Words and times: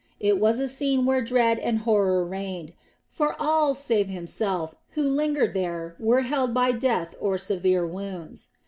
It 0.19 0.39
was 0.39 0.57
a 0.59 0.67
scene 0.67 1.05
where 1.05 1.21
dread 1.21 1.59
and 1.59 1.77
horror 1.77 2.25
reigned; 2.25 2.73
for 3.07 3.35
all 3.39 3.75
save 3.75 4.09
himself 4.09 4.73
who 4.93 5.03
lingered 5.07 5.53
there 5.53 5.95
were 5.99 6.21
held 6.21 6.55
by 6.55 6.71
death 6.71 7.13
or 7.19 7.37
severe 7.37 7.85
wounds. 7.85 8.49